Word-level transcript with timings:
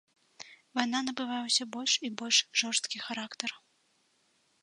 Вайна 0.79 0.99
набывае 1.09 1.41
ўсё 1.47 1.63
больш 1.75 1.93
і 2.09 2.11
больш 2.21 2.37
жорсткі 2.61 2.97
характар. 3.05 3.49